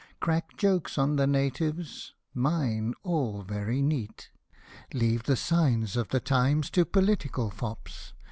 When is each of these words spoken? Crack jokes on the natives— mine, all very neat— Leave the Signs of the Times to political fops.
Crack 0.19 0.57
jokes 0.57 0.97
on 0.97 1.15
the 1.17 1.27
natives— 1.27 2.15
mine, 2.49 2.95
all 3.03 3.43
very 3.43 3.83
neat— 3.83 4.31
Leave 4.95 5.25
the 5.25 5.35
Signs 5.35 5.95
of 5.95 6.09
the 6.09 6.19
Times 6.19 6.71
to 6.71 6.85
political 6.85 7.51
fops. 7.51 8.13